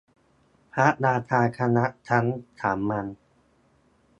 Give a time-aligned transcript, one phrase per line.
[0.73, 2.25] พระราชาคณะชั้น
[2.59, 3.05] สามัญ